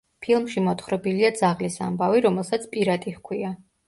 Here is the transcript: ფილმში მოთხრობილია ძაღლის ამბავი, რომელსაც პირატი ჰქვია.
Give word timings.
ფილმში 0.25 0.61
მოთხრობილია 0.67 1.29
ძაღლის 1.41 1.75
ამბავი, 1.87 2.23
რომელსაც 2.27 2.65
პირატი 2.73 3.15
ჰქვია. 3.19 3.53